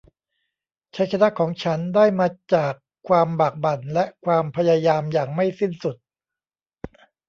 [0.95, 2.73] ชัยชนะของฉันได้มาจาก
[3.07, 5.95] ความบากบั่นและความพยายามอย่างไม่สิ้นสุด